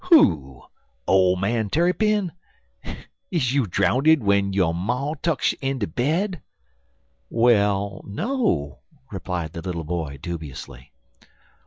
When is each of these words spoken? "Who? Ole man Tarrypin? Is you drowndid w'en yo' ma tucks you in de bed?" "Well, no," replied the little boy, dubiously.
"Who? 0.09 0.63
Ole 1.07 1.35
man 1.35 1.69
Tarrypin? 1.69 2.31
Is 3.29 3.53
you 3.53 3.67
drowndid 3.67 4.17
w'en 4.21 4.51
yo' 4.51 4.73
ma 4.73 5.13
tucks 5.21 5.51
you 5.51 5.59
in 5.61 5.77
de 5.77 5.85
bed?" 5.85 6.41
"Well, 7.29 8.01
no," 8.07 8.79
replied 9.11 9.53
the 9.53 9.61
little 9.61 9.83
boy, 9.83 10.17
dubiously. 10.19 10.91